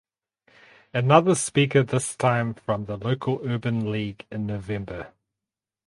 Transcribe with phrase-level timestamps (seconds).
[0.95, 5.13] Another speaker this time from the local Urban League in November.